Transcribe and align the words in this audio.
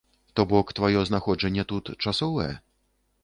То 0.35 0.45
бок 0.53 0.71
тваё 0.77 1.03
знаходжанне 1.09 1.67
тут 1.73 1.93
часовае? 2.07 2.53